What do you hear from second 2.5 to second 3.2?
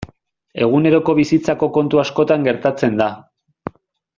gertatzen da.